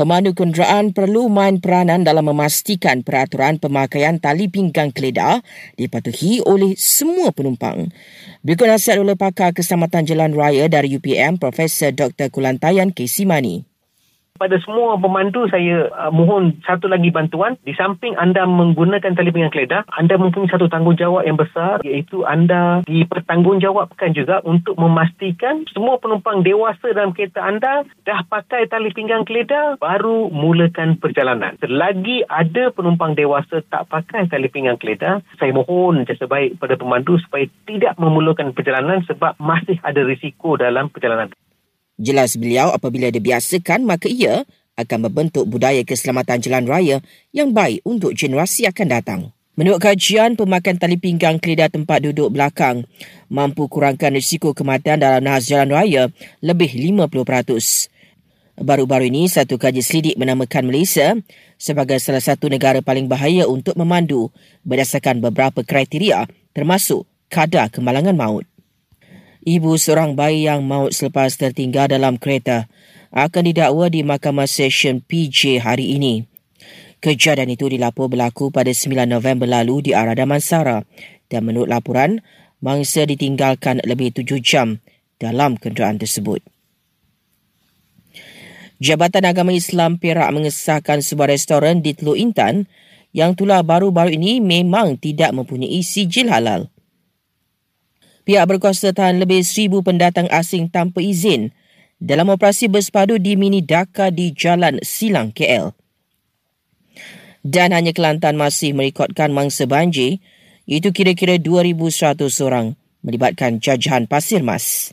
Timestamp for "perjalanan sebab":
38.56-39.36